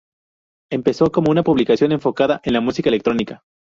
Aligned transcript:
Empezó 0.71 1.11
como 1.11 1.29
una 1.29 1.43
publicación 1.43 1.91
enfocada 1.91 2.41
en 2.43 2.53
la 2.53 2.61
música 2.61 2.89
electrónica. 2.89 3.43